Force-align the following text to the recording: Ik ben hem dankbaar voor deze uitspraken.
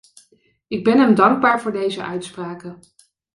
Ik 0.67 0.83
ben 0.83 0.99
hem 0.99 1.15
dankbaar 1.15 1.61
voor 1.61 1.71
deze 1.71 2.03
uitspraken. 2.03 2.79